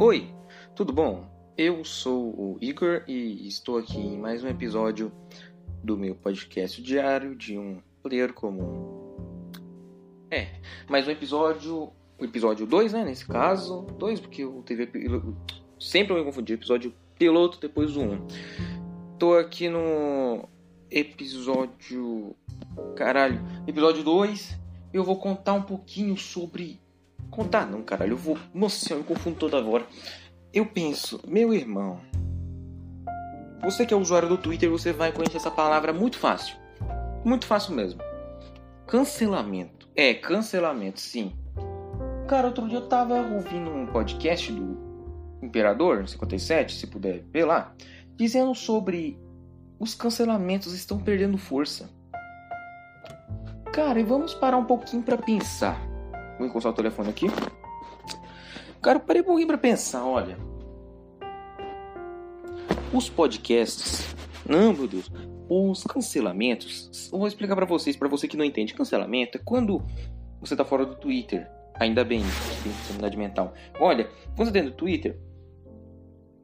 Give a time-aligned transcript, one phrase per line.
[0.00, 0.32] Oi,
[0.76, 1.28] tudo bom?
[1.56, 5.10] Eu sou o Igor e estou aqui em mais um episódio
[5.82, 9.50] do meu podcast diário de um player comum.
[10.30, 14.88] É, mais um episódio, o episódio 2, né, nesse caso, 2 porque eu teve
[15.80, 18.12] sempre eu me confundi, episódio piloto depois do 1.
[18.12, 18.26] Um.
[19.18, 20.48] Tô aqui no
[20.88, 22.36] episódio
[22.94, 24.60] caralho, episódio 2,
[24.92, 26.80] eu vou contar um pouquinho sobre
[27.38, 28.14] Contar não, caralho.
[28.14, 28.36] Eu vou.
[28.52, 29.86] Nossa, eu me confundo toda hora.
[30.52, 32.00] Eu penso, meu irmão.
[33.62, 36.56] Você que é usuário do Twitter, você vai conhecer essa palavra muito fácil.
[37.24, 38.00] Muito fácil mesmo.
[38.88, 39.88] Cancelamento.
[39.94, 41.32] É, cancelamento, sim.
[42.26, 44.76] Cara, outro dia eu tava ouvindo um podcast do
[45.40, 47.72] Imperador 57, se puder ver lá,
[48.16, 49.16] dizendo sobre
[49.78, 51.88] os cancelamentos estão perdendo força.
[53.72, 55.87] Cara, e vamos parar um pouquinho para pensar.
[56.38, 57.26] Vou encostar o telefone aqui.
[58.80, 60.38] Cara, eu parei um pouquinho pra pensar, olha.
[62.92, 64.14] Os podcasts.
[64.48, 65.10] Não, meu Deus.
[65.48, 67.10] Os cancelamentos.
[67.12, 68.74] Eu vou explicar para vocês, para você que não entende.
[68.74, 69.84] Cancelamento é quando
[70.40, 71.50] você tá fora do Twitter.
[71.74, 72.22] Ainda bem,
[72.62, 73.52] tem sanidade mental.
[73.78, 75.18] Olha, quando você tá dentro do Twitter,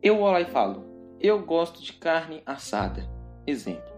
[0.03, 0.85] eu vou lá e falo:
[1.21, 3.09] Eu gosto de carne assada.
[3.47, 3.93] Exemplo.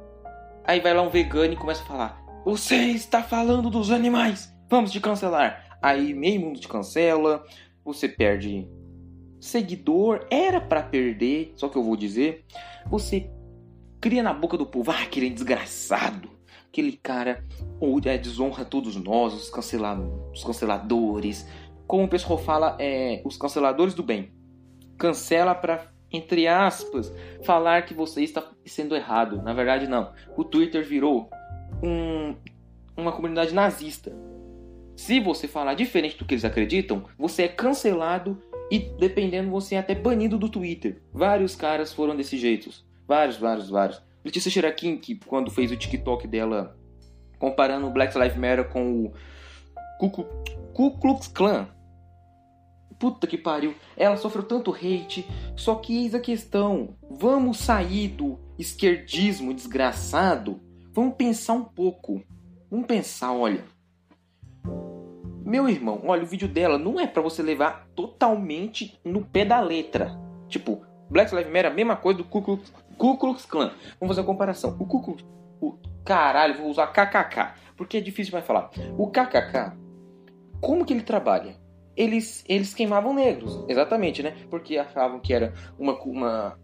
[0.65, 4.53] Aí vai lá um vegano e começa a falar: Você está falando dos animais.
[4.69, 7.45] Vamos te cancelar aí meio mundo te cancela,
[7.85, 8.69] você perde
[9.41, 12.45] seguidor, era para perder, só que eu vou dizer,
[12.87, 13.31] você
[14.01, 16.29] cria na boca do povo, ah, aquele desgraçado,
[16.69, 17.45] aquele cara
[17.79, 19.99] ou é, desonra todos nós, os, cancela
[20.33, 21.47] os canceladores,
[21.87, 24.33] como o pessoal fala, é, os canceladores do bem,
[24.99, 29.43] cancela para entre aspas, falar que você está sendo errado.
[29.43, 30.13] Na verdade, não.
[30.37, 31.29] O Twitter virou
[31.83, 32.35] um,
[32.97, 34.13] uma comunidade nazista.
[34.97, 39.79] Se você falar diferente do que eles acreditam, você é cancelado e, dependendo, você é
[39.79, 41.03] até banido do Twitter.
[41.13, 42.71] Vários caras foram desse jeito.
[43.07, 44.03] Vários, vários, vários.
[44.25, 46.77] Letícia Xeraquim, que quando fez o TikTok dela
[47.39, 49.13] comparando o Black Lives Matter com o
[50.73, 51.69] Ku Klux Klan.
[52.99, 53.75] Puta que pariu.
[53.97, 55.27] Ela sofreu tanto hate.
[55.55, 56.97] Só que eis a questão.
[57.11, 60.61] Vamos sair do esquerdismo desgraçado.
[60.93, 62.23] Vamos pensar um pouco.
[62.71, 63.76] Vamos pensar, olha.
[65.47, 69.61] Meu irmão, olha, o vídeo dela não é para você levar totalmente no pé da
[69.61, 70.11] letra.
[70.49, 73.71] Tipo, Black Lives Matter é a mesma coisa do Ku Klux, Ku Klux Klan.
[74.01, 74.77] Vamos fazer uma comparação.
[74.77, 75.25] O Ku Klux...
[75.61, 78.73] O, caralho, vou usar KKK, porque é difícil mais falar.
[78.99, 79.77] O KKK,
[80.61, 81.55] como que ele trabalha?
[81.97, 84.35] Eles, eles queimavam negros, exatamente, né?
[84.51, 86.59] Porque achavam que era uma, uma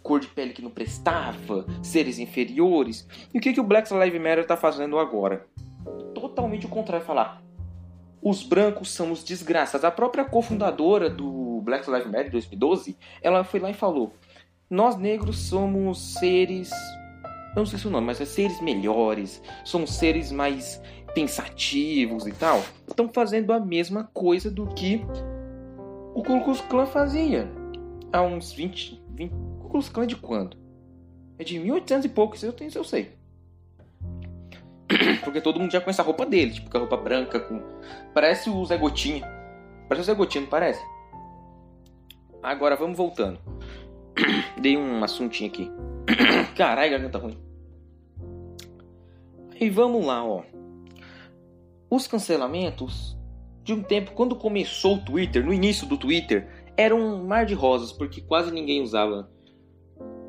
[0.00, 3.04] cor de pele que não prestava, seres inferiores.
[3.34, 5.44] E o que, que o Black Lives Matter tá fazendo agora?
[6.14, 7.47] Totalmente o contrário, falar
[8.22, 9.84] os brancos são os desgraçados.
[9.84, 14.12] A própria cofundadora do Black Lives Matter 2012, ela foi lá e falou:
[14.68, 16.70] Nós negros somos seres.
[17.56, 20.80] Não sei se é o nome, mas é seres melhores, somos seres mais
[21.14, 22.62] pensativos e tal.
[22.86, 25.04] Estão fazendo a mesma coisa do que
[26.14, 27.50] o Ku Klux Klan fazia
[28.12, 29.02] há uns 20.
[29.10, 30.56] 20 o Ku Klux Klan é de quando?
[31.38, 33.17] É de 1800 e pouco, isso eu, tenho, eu sei.
[35.24, 37.62] Porque todo mundo já conhece a roupa dele, tipo, com a roupa branca, com.
[38.14, 39.26] Parece o Zé Gotinha.
[39.88, 40.82] Parece o Zé Gotinha, não parece?
[42.42, 43.38] Agora vamos voltando.
[44.60, 45.70] Dei um assuntinho aqui.
[46.56, 47.38] Caralho, garganta ruim.
[49.60, 50.42] E vamos lá, ó.
[51.90, 53.16] Os cancelamentos
[53.64, 57.54] de um tempo, quando começou o Twitter, no início do Twitter, era um mar de
[57.54, 59.30] rosas, porque quase ninguém usava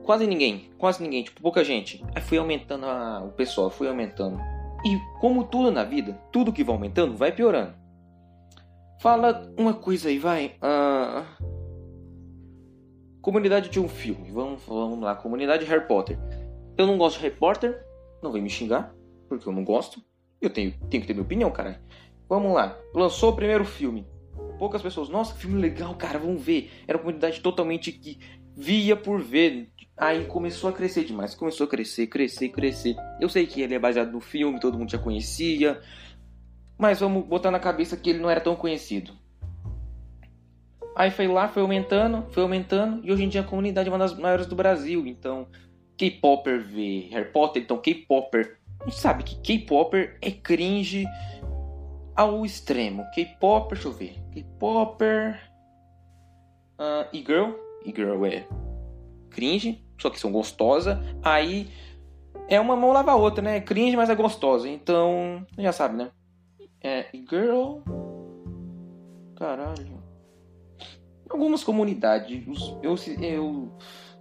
[0.09, 2.03] quase ninguém, quase ninguém, tipo, pouca gente.
[2.15, 4.39] Aí fui aumentando a, o pessoal, fui aumentando.
[4.83, 7.75] E como tudo na vida, tudo que vai aumentando vai piorando.
[8.99, 10.55] Fala uma coisa aí, vai.
[10.63, 11.45] Uh...
[13.21, 16.17] Comunidade de um filme, vamos, vamos lá, comunidade de Harry Potter.
[16.75, 17.79] Eu não gosto de Harry Potter,
[18.23, 18.91] não vem me xingar,
[19.27, 20.01] porque eu não gosto.
[20.41, 21.79] Eu tenho, tenho que ter minha opinião, cara.
[22.27, 24.07] Vamos lá, lançou o primeiro filme.
[24.57, 26.71] Poucas pessoas, nossa, que filme legal, cara, vamos ver.
[26.87, 28.17] Era uma comunidade totalmente que
[28.59, 29.69] via por ver,
[29.99, 32.95] Aí começou a crescer demais, começou a crescer, crescer, crescer.
[33.19, 35.81] Eu sei que ele é baseado no filme, todo mundo já conhecia,
[36.77, 39.11] mas vamos botar na cabeça que ele não era tão conhecido.
[40.95, 43.97] Aí foi lá, foi aumentando, foi aumentando, e hoje em dia a comunidade é uma
[43.97, 45.05] das maiores do Brasil.
[45.05, 45.49] Então,
[45.97, 48.57] K-Popper vê Harry Potter, então K-Popper.
[48.79, 51.05] A gente sabe que K-Popper é cringe
[52.15, 53.03] ao extremo.
[53.13, 54.15] K-Popper, deixa eu ver.
[54.31, 55.41] K-Popper.
[56.79, 57.68] Uh, e Girl.
[57.85, 58.47] E Girl é
[59.29, 61.69] cringe só que são gostosa, aí
[62.47, 63.57] é uma mão lava a outra, né?
[63.57, 64.67] É cringe, mas é gostosa.
[64.67, 66.11] Então, já sabe, né?
[66.81, 67.79] É girl.
[69.35, 69.99] Caralho.
[71.29, 72.43] algumas comunidades,
[72.81, 73.71] eu, eu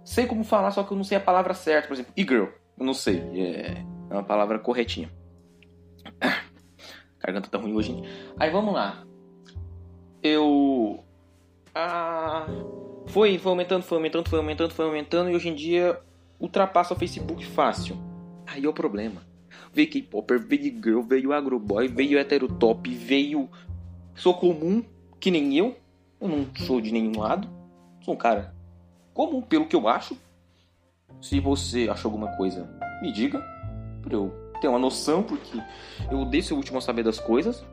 [0.05, 1.87] sei como falar, só que eu não sei a palavra certa.
[1.87, 2.47] Por exemplo, e-girl,
[2.77, 5.09] eu não sei, é, é uma palavra corretinha.
[7.19, 8.01] Garganta tá ruim hoje.
[8.37, 9.03] Aí vamos lá.
[10.21, 11.03] Eu.
[11.73, 12.45] Ah,
[13.09, 15.99] foi, foi aumentando, foi aumentando, foi aumentando, foi aumentando, e hoje em dia
[16.39, 17.97] ultrapassa o Facebook fácil.
[18.47, 19.21] Aí é o problema.
[19.73, 23.49] Veio K-Popper, veio Girl, veio Agroboy, veio Heterotop, veio.
[24.15, 24.83] Sou comum,
[25.19, 25.75] que nem eu.
[26.19, 27.47] Eu não sou de nenhum lado.
[28.03, 28.53] Sou um cara
[29.13, 30.17] comum, pelo que eu acho.
[31.21, 32.69] Se você achou alguma coisa,
[33.01, 33.39] me diga.
[34.01, 35.61] Pra eu ter uma noção, porque
[36.09, 37.63] eu odeio ser o último a saber das coisas.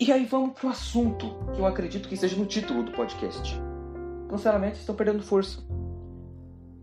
[0.00, 3.60] E aí vamos pro assunto que eu acredito que seja no título do podcast.
[4.30, 5.60] Cancelamentos estão perdendo força.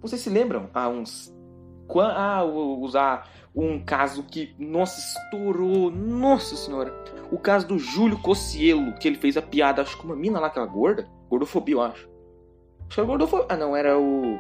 [0.02, 1.34] Vocês se lembram há uns
[1.98, 5.90] ah, usar um caso que, nossa, estourou.
[5.90, 6.94] Nossa senhora.
[7.32, 10.48] O caso do Júlio Cocielo, que ele fez a piada, acho que uma mina lá,
[10.48, 11.08] aquela gorda.
[11.30, 12.10] Gordofobia, eu acho.
[12.82, 13.46] Acho que era gordofobia.
[13.48, 14.38] Ah, não, era o.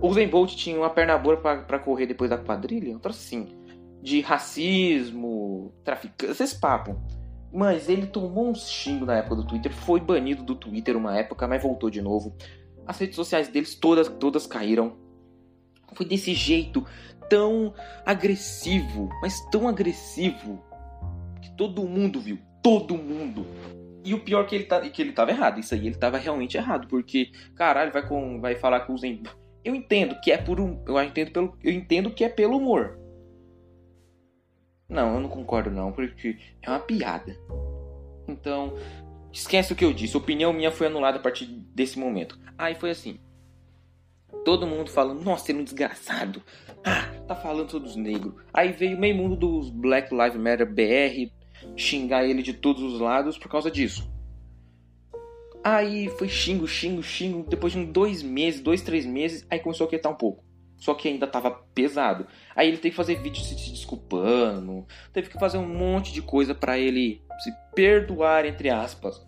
[0.00, 2.94] O Zen Bolt tinha uma perna boa pra correr depois da quadrilha.
[2.94, 3.56] Outra assim.
[4.02, 6.96] De racismo, traficante, esses papos.
[7.52, 9.72] Mas ele tomou um xingo na época do Twitter.
[9.72, 12.34] Foi banido do Twitter uma época, mas voltou de novo.
[12.86, 14.96] As redes sociais deles todas, todas caíram
[15.94, 16.84] foi desse jeito
[17.28, 17.72] tão
[18.04, 20.62] agressivo, mas tão agressivo
[21.40, 23.46] que todo mundo viu, todo mundo.
[24.04, 26.18] E o pior é que ele tá, que ele tava errado, isso aí ele tava
[26.18, 29.02] realmente errado, porque caralho, vai com vai falar com os
[29.64, 32.98] eu entendo que é por um, eu entendo pelo eu entendo que é pelo humor.
[34.88, 37.36] Não, eu não concordo não, porque é uma piada.
[38.28, 38.74] Então,
[39.32, 40.16] esquece o que eu disse.
[40.16, 42.38] A opinião minha foi anulada a partir desse momento.
[42.58, 43.18] Aí foi assim.
[44.44, 46.42] Todo mundo falando, nossa, ele é um desgraçado.
[46.84, 48.34] Ah, tá falando sobre os negros.
[48.52, 51.32] Aí veio meio mundo dos Black Lives Matter BR
[51.76, 54.10] xingar ele de todos os lados por causa disso.
[55.64, 57.48] Aí foi xingo, xingo, xingo.
[57.48, 60.44] Depois de dois meses, dois, três meses, aí começou a quietar um pouco.
[60.82, 62.26] Só que ainda tava pesado.
[62.56, 64.84] Aí ele teve que fazer vídeo se desculpando.
[65.12, 69.24] Teve que fazer um monte de coisa para ele se perdoar, entre aspas,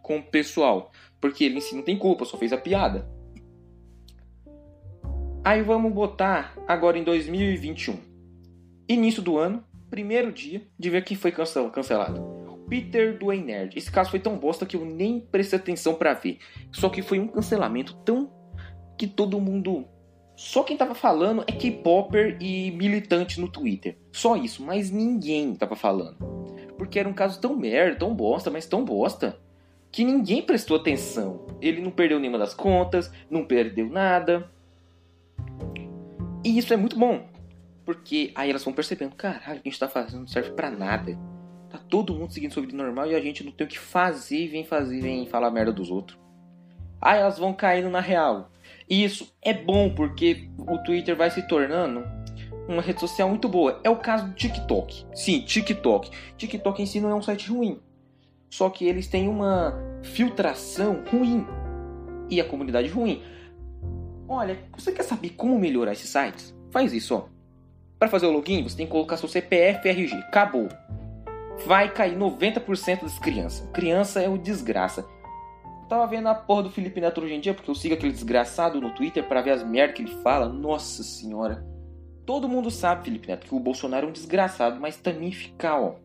[0.00, 0.90] com o pessoal.
[1.20, 3.06] Porque ele em si não tem culpa, só fez a piada.
[5.44, 7.98] Aí vamos botar agora em 2021.
[8.88, 12.64] Início do ano, primeiro dia, de ver quem foi cancelado.
[12.66, 13.76] Peter do Nerd.
[13.76, 16.38] Esse caso foi tão bosta que eu nem prestei atenção para ver.
[16.70, 18.32] Só que foi um cancelamento tão
[18.96, 19.86] que todo mundo.
[20.34, 23.96] Só quem tava falando é K-Popper e militante no Twitter.
[24.10, 26.16] Só isso, mas ninguém tava falando.
[26.76, 29.38] Porque era um caso tão merda, tão bosta, mas tão bosta,
[29.90, 31.46] que ninguém prestou atenção.
[31.60, 34.50] Ele não perdeu nenhuma das contas, não perdeu nada.
[36.44, 37.28] E isso é muito bom.
[37.84, 40.70] Porque aí elas vão percebendo, caralho, o que a gente tá fazendo não serve para
[40.70, 41.18] nada.
[41.68, 44.48] Tá todo mundo seguindo sua vida normal e a gente não tem o que fazer
[44.48, 46.18] vem fazer, vem falar merda dos outros.
[47.02, 48.50] Aí elas vão caindo na real.
[48.88, 52.04] E isso é bom porque o Twitter vai se tornando
[52.68, 53.80] uma rede social muito boa.
[53.82, 55.06] É o caso do TikTok.
[55.12, 56.10] Sim, TikTok.
[56.36, 57.80] TikTok em si não é um site ruim.
[58.48, 61.44] Só que eles têm uma filtração ruim.
[62.30, 63.22] E a comunidade ruim.
[64.28, 66.54] Olha, você quer saber como melhorar esses sites?
[66.70, 67.24] Faz isso, ó.
[67.98, 70.14] Para fazer o login, você tem que colocar seu CPF RG.
[70.16, 70.68] Acabou.
[71.66, 73.68] Vai cair 90% das crianças.
[73.72, 75.06] Criança é o desgraça.
[75.92, 78.80] Tava vendo a porra do Felipe Neto hoje em dia, porque eu sigo aquele desgraçado
[78.80, 80.48] no Twitter para ver as merdas que ele fala.
[80.48, 81.66] Nossa senhora.
[82.24, 85.96] Todo mundo sabe, Felipe Neto, que o Bolsonaro é um desgraçado, mas também ficar, ó.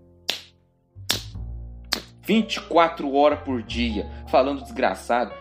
[2.22, 5.34] 24 horas por dia falando desgraçado.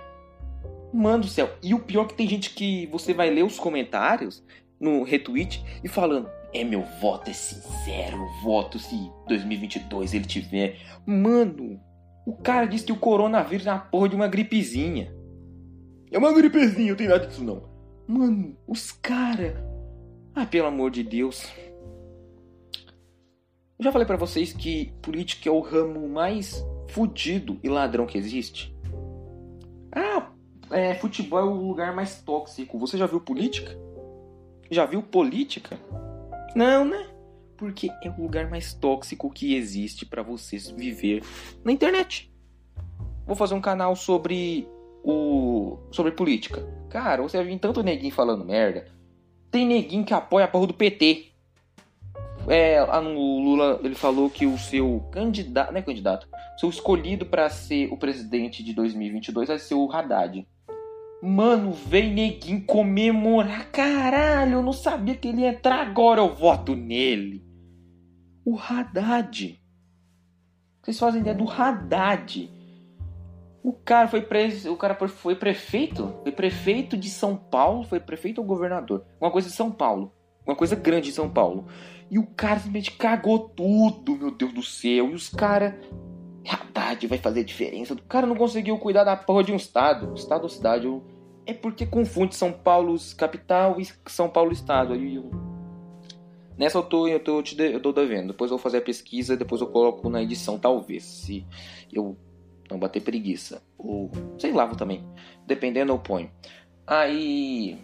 [0.94, 1.50] Mano do céu.
[1.60, 4.44] E o pior é que tem gente que você vai ler os comentários
[4.78, 10.78] no retweet e falando: É meu voto, é sincero, voto se 2022 ele tiver.
[11.04, 11.80] Mano,
[12.26, 15.14] o cara disse que o coronavírus é uma porra de uma gripezinha.
[16.10, 17.62] É uma gripezinha, eu tenho nada disso não.
[18.08, 19.54] Mano, os caras.
[20.34, 21.46] Ah, pelo amor de Deus.
[23.78, 28.18] Eu já falei para vocês que política é o ramo mais fudido e ladrão que
[28.18, 28.74] existe.
[29.92, 30.28] Ah,
[30.72, 32.76] é, futebol é o lugar mais tóxico.
[32.78, 33.70] Você já viu política?
[34.68, 35.78] Já viu política?
[36.56, 37.06] Não, né?
[37.56, 41.22] Porque é o lugar mais tóxico que existe para você viver
[41.64, 42.30] na internet.
[43.26, 44.68] Vou fazer um canal sobre
[45.02, 46.66] o sobre política.
[46.88, 48.86] Cara, você vai vir tanto neguinho falando merda.
[49.50, 51.32] Tem neguinho que apoia a porra do PT.
[52.48, 57.50] É, o Lula ele falou que o seu candidato, não é candidato, seu escolhido para
[57.50, 60.46] ser o presidente de 2022 vai ser o Haddad.
[61.26, 63.68] Mano, vem neguinho comemorar.
[63.72, 66.20] Caralho, eu não sabia que ele ia entrar agora.
[66.20, 67.44] Eu voto nele.
[68.44, 69.60] O Haddad.
[70.80, 72.48] Vocês fazem ideia do Haddad.
[73.60, 78.40] O cara foi preso, o cara foi prefeito, foi prefeito de São Paulo, foi prefeito
[78.40, 80.12] ou governador, uma coisa de São Paulo,
[80.46, 81.66] uma coisa grande de São Paulo.
[82.08, 85.10] E o cara simplesmente cagou tudo, meu Deus do céu.
[85.10, 85.74] E os caras
[86.48, 87.94] Haddad vai fazer diferença.
[87.94, 90.14] O cara não conseguiu cuidar da porra de um estado.
[90.14, 90.86] Estado ou cidade.
[91.46, 94.92] É porque confunde São Paulo capital e São Paulo estado.
[94.92, 95.30] Aí eu...
[96.58, 98.28] Nessa eu tô, eu tô, te de, eu tô devendo.
[98.28, 101.04] Depois eu vou fazer a pesquisa, depois eu coloco na edição, talvez.
[101.04, 101.46] Se
[101.92, 102.16] eu
[102.70, 103.62] não bater preguiça.
[103.78, 105.04] Ou sei lá, vou também.
[105.46, 106.30] Dependendo eu ponho.
[106.86, 107.78] Aí.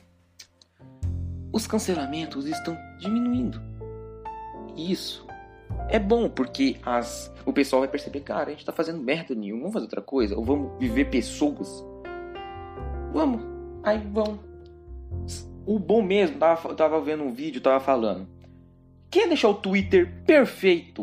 [1.53, 3.63] Os cancelamentos estão diminuindo.
[4.75, 5.27] Isso
[5.89, 9.63] é bom, porque as, o pessoal vai perceber, cara, a gente tá fazendo merda nenhuma,
[9.63, 11.85] vamos fazer outra coisa, ou vamos viver pessoas.
[13.13, 13.52] Vamos.
[13.83, 14.39] Aí vão.
[15.67, 18.27] O bom mesmo, tava, tava vendo um vídeo, tava falando.
[19.11, 21.03] Quer deixar o Twitter perfeito?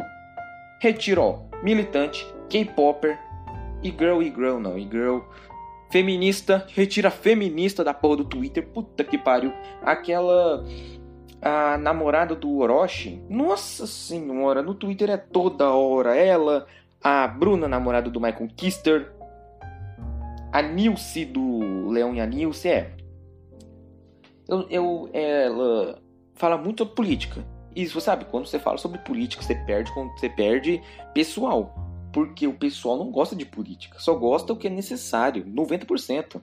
[0.82, 3.20] Retirou militante, K-popper,
[3.84, 5.20] e girl, e girl, não, e girl.
[5.92, 8.68] Feminista, retira feminista da porra do Twitter.
[8.68, 9.52] Puta que pariu.
[9.82, 10.64] Aquela
[11.42, 16.68] a namorada do Orochi, nossa senhora, no Twitter é toda hora ela,
[17.02, 19.14] a Bruna, namorada do Michael Kister,
[20.52, 22.96] a Nilce do Leão e a Nilce, é.
[24.48, 26.02] Eu, eu, ela
[26.36, 27.46] fala muito sobre política.
[27.76, 30.82] E você sabe, quando você fala sobre política, você perde, você perde
[31.14, 31.76] pessoal.
[32.12, 36.42] Porque o pessoal não gosta de política, só gosta o que é necessário, 90%.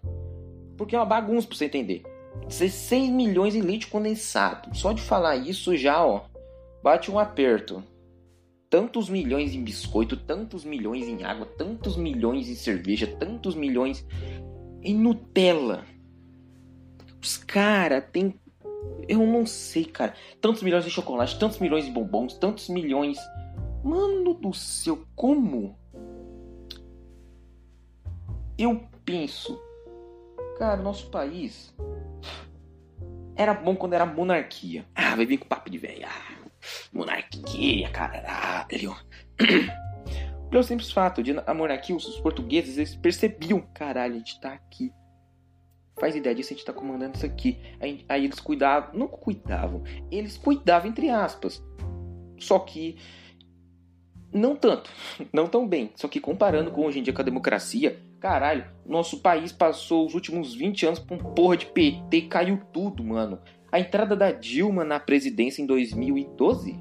[0.76, 2.04] Porque é uma bagunça pra você entender.
[2.48, 4.74] 16 milhões em leite condensado.
[4.76, 6.26] Só de falar isso já, ó,
[6.82, 7.82] bate um aperto.
[8.70, 14.06] Tantos milhões em biscoito, tantos milhões em água, tantos milhões em cerveja, tantos milhões
[14.86, 15.84] em Nutella.
[17.20, 18.38] Os cara tem
[19.08, 20.14] eu não sei, cara.
[20.40, 23.18] Tantos milhões em chocolate, tantos milhões em bombons, tantos milhões.
[23.82, 25.76] Mano do céu, como?
[28.58, 29.60] Eu penso,
[30.58, 31.74] cara, nosso país
[33.36, 34.84] era bom quando era monarquia.
[34.94, 36.06] Ah, vai vir com papo de velho.
[36.06, 36.48] Ah,
[36.92, 38.96] monarquia, caralho.
[40.50, 44.92] Pelo simples fato de a monarquia, os portugueses, eles percebiam, caralho, a gente tá aqui.
[45.98, 47.58] Faz ideia disso, a gente tá comandando isso aqui.
[47.80, 51.64] Aí, aí eles cuidavam, não cuidavam, eles cuidavam entre aspas.
[52.38, 52.96] Só que
[54.32, 54.90] não tanto,
[55.32, 55.90] não tão bem.
[55.96, 60.14] Só que comparando com hoje em dia com a democracia, Caralho, nosso país passou os
[60.14, 63.38] últimos 20 anos com porra de PT, caiu tudo, mano.
[63.70, 66.76] A entrada da Dilma na presidência em 2012?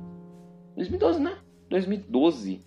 [0.75, 1.37] 2012, né?
[1.69, 2.61] 2012.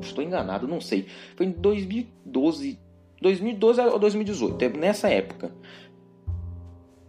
[0.00, 1.06] Estou enganado, não sei.
[1.36, 2.78] Foi em 2012.
[3.20, 5.52] 2012 ou 2018, é nessa época.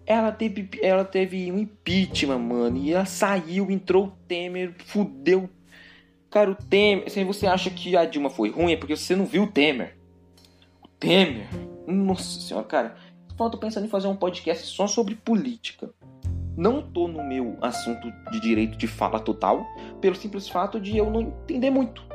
[0.06, 2.78] Ela teve, ela teve um impeachment, mano.
[2.78, 5.50] E ela saiu, entrou o Temer, fudeu.
[6.30, 7.10] Cara, o Temer.
[7.10, 9.98] Se você acha que a Dilma foi ruim, é porque você não viu o Temer.
[11.00, 11.48] Temer.
[11.88, 12.96] Nossa senhora, cara.
[13.38, 15.92] Eu tô pensando em fazer um podcast só sobre política.
[16.56, 19.66] Não tô no meu assunto de direito de fala total,
[20.00, 22.15] pelo simples fato de eu não entender muito.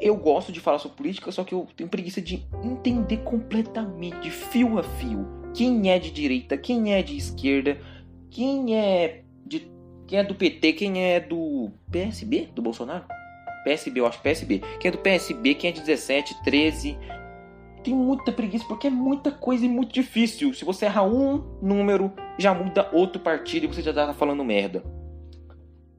[0.00, 4.30] Eu gosto de falar sobre política, só que eu tenho preguiça de entender completamente, de
[4.30, 7.78] fio a fio, quem é de direita, quem é de esquerda,
[8.30, 9.70] quem é de
[10.06, 13.04] quem é do PT, quem é do PSB, do Bolsonaro?
[13.62, 14.60] PSB, eu acho PSB.
[14.80, 16.98] Quem é do PSB, quem é de 17, 13,
[17.82, 20.52] tenho muita preguiça porque é muita coisa e muito difícil.
[20.54, 24.82] Se você errar um número, já muda outro partido e você já tá falando merda.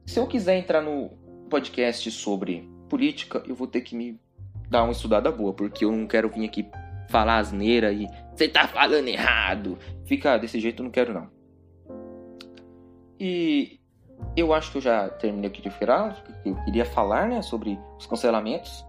[0.06, 1.10] Se eu quiser entrar no
[1.48, 4.20] podcast sobre política, eu vou ter que me
[4.68, 6.68] dar uma estudada boa, porque eu não quero vir aqui
[7.08, 8.06] falar asneira e
[8.36, 9.78] você tá falando errado.
[10.04, 11.30] Fica desse jeito, eu não quero não.
[13.18, 13.80] E
[14.36, 18.04] eu acho que eu já terminei aqui de falar, eu queria falar, né, sobre os
[18.04, 18.84] cancelamentos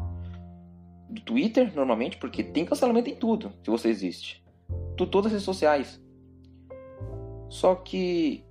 [1.09, 4.43] do Twitter, normalmente, porque tem cancelamento em tudo, se você existe.
[4.97, 6.01] Tu, todas as redes sociais.
[7.47, 8.43] Só que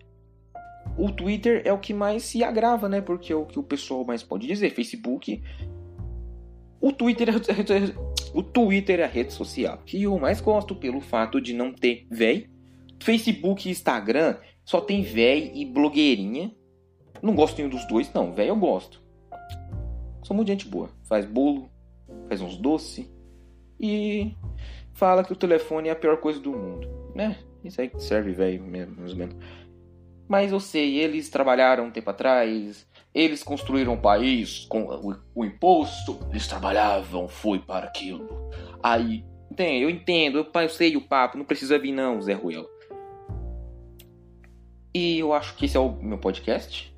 [0.97, 3.01] o Twitter é o que mais se agrava, né?
[3.01, 4.71] Porque é o que o pessoal mais pode dizer.
[4.71, 5.43] Facebook.
[6.81, 7.33] O Twitter é,
[8.35, 12.07] o Twitter é a rede social que eu mais gosto pelo fato de não ter
[12.11, 12.51] véi.
[13.01, 16.55] Facebook e Instagram só tem véi e blogueirinha.
[17.23, 18.33] Não gosto nenhum dos dois, não.
[18.33, 19.03] Véi eu gosto.
[20.23, 20.91] Sou muito gente boa.
[21.05, 21.71] Faz bolo,
[22.29, 23.11] faz uns doces
[23.81, 24.37] e
[24.93, 27.39] fala que o telefone é a pior coisa do mundo, né?
[27.65, 29.37] Isso aí serve, velho, mais ou menos.
[30.33, 35.45] Mas eu sei, eles trabalharam um tempo atrás, eles construíram um país com o, o
[35.45, 38.49] imposto, eles trabalhavam, foi para aquilo.
[38.83, 42.67] Aí, tem, eu entendo, eu, eu sei o papo, não precisa vir não, Zé Ruel.
[44.95, 46.97] E eu acho que esse é o meu podcast.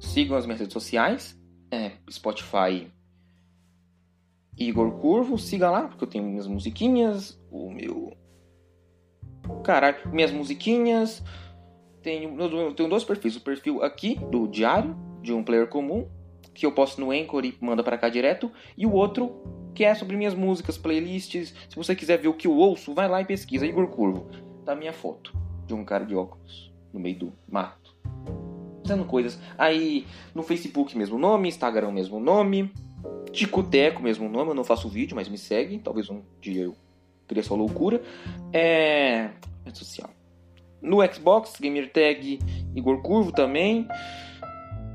[0.00, 2.90] Sigam as minhas redes sociais, é, Spotify
[4.58, 8.16] Igor Curvo, siga lá, porque eu tenho minhas musiquinhas, o meu.
[9.62, 11.22] Caralho, minhas musiquinhas.
[12.02, 13.36] Tenho, eu tenho dois perfis.
[13.36, 16.08] O perfil aqui do diário, de um player comum,
[16.52, 18.50] que eu posto no Anchor e manda para cá direto.
[18.76, 19.42] E o outro,
[19.74, 21.54] que é sobre minhas músicas, playlists.
[21.68, 23.66] Se você quiser ver o que eu ouço, vai lá e pesquisa.
[23.66, 24.26] Igor Curvo.
[24.64, 25.32] Tá minha foto
[25.66, 27.96] de um cara de óculos no meio do mato.
[28.82, 29.38] Fazendo coisas.
[29.56, 32.72] Aí no Facebook mesmo nome, Instagram mesmo nome.
[33.32, 35.78] Ticoteco, mesmo nome, eu não faço vídeo, mas me segue.
[35.78, 36.76] Talvez um dia eu
[37.26, 38.02] teria sua loucura.
[38.52, 39.30] É.
[39.64, 40.10] Rede social.
[40.82, 42.38] No Xbox, Gamer Tag
[42.74, 43.86] Igor Curvo também.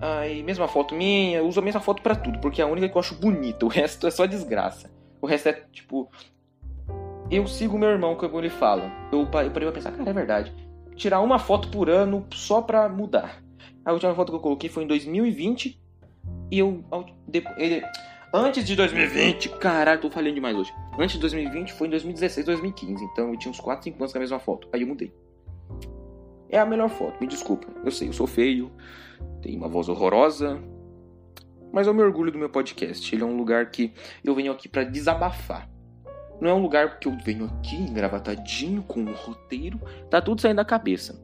[0.02, 2.96] Aí, mesma foto minha, uso a mesma foto para tudo, porque é a única que
[2.96, 3.66] eu acho bonita.
[3.66, 4.92] O resto é só desgraça.
[5.22, 6.10] O resto é tipo.
[7.30, 8.92] Eu sigo meu irmão quando ele fala.
[9.12, 10.54] Eu parei pra pensar, cara, é verdade.
[10.96, 13.42] Tirar uma foto por ano só pra mudar.
[13.84, 15.80] A última foto que eu coloquei foi em 2020.
[16.52, 16.84] E eu.
[17.58, 17.84] Ele,
[18.34, 20.74] Antes de 2020, caralho, tô falhando demais hoje.
[21.00, 23.04] Antes de 2020 foi em 2016, 2015.
[23.06, 24.68] Então eu tinha uns 4, 5 anos com a mesma foto.
[24.74, 25.14] Aí eu mudei.
[26.50, 27.68] É a melhor foto, me desculpa.
[27.84, 28.72] Eu sei, eu sou feio,
[29.42, 30.62] tenho uma voz horrorosa.
[31.72, 33.14] Mas eu me orgulho do meu podcast.
[33.14, 35.70] Ele é um lugar que eu venho aqui para desabafar.
[36.40, 39.80] Não é um lugar que eu venho aqui engravatadinho com um roteiro.
[40.10, 41.22] Tá tudo saindo da cabeça.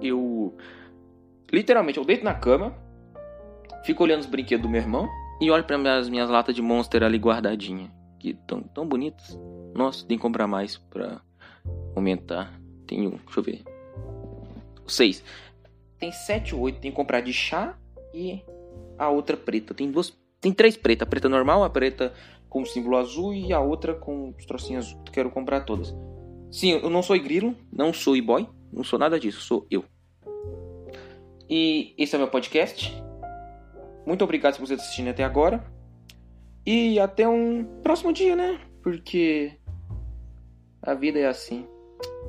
[0.00, 0.56] Eu.
[1.52, 2.74] Literalmente, eu deito na cama,
[3.84, 5.08] fico olhando os brinquedos do meu irmão
[5.40, 9.38] e olho para as minhas latas de Monster ali guardadinha, que tão tão bonitas.
[9.74, 11.20] Nossa, tem que comprar mais para
[11.96, 12.60] aumentar.
[12.92, 13.69] Um, deixa eu ver.
[14.90, 15.22] Seis.
[15.98, 17.78] Tem sete ou oito, tem que comprar de chá
[18.14, 18.42] e
[18.98, 19.74] a outra preta.
[19.74, 22.12] Tem duas, tem três pretas, a preta normal, a preta
[22.48, 25.02] com o símbolo azul e a outra com os trocinhos azul.
[25.12, 25.94] Quero comprar todas.
[26.50, 29.84] Sim, eu não sou grilo, não sou e-boy, não sou nada disso, sou eu.
[31.48, 32.92] E esse é meu podcast.
[34.06, 35.64] Muito obrigado se você está assistindo até agora.
[36.64, 38.60] E até um próximo dia, né?
[38.82, 39.58] Porque
[40.82, 41.66] a vida é assim.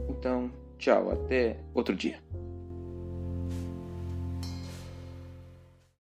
[0.09, 2.19] Então, tchau, até outro dia.